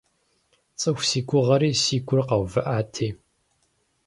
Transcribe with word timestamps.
ЦӀыху 0.79 1.03
си 1.09 1.19
гугъэри 1.27 1.71
си 1.83 1.97
гур 2.07 2.19
къэувыӀати! 2.27 3.07